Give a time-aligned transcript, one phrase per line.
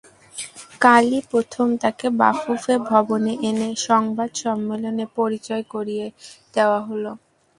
[0.81, 6.05] কালই প্রথম তাঁকে বাফুফে ভবনে এনে সংবাদ সম্মেলনে পরিচয় করিয়ে
[6.53, 7.11] দেওয়া হলো।